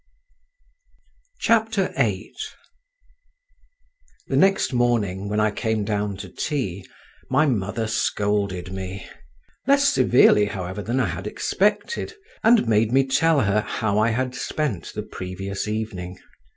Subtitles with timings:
[1.45, 2.33] VIII
[4.25, 6.87] The next morning, when I came down to tea,
[7.29, 13.99] my mother scolded me—less severely, however, than I had expected—and made me tell her how
[13.99, 16.17] I had spent the previous evening.